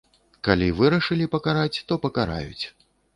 Калі 0.45 0.69
вырашылі 0.79 1.27
пакараць, 1.35 1.77
то 1.91 1.99
пакараюць. 2.07 2.65